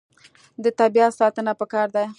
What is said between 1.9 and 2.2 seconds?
ده.